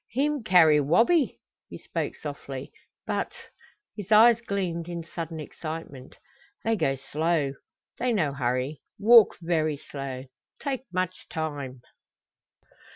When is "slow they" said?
6.95-8.11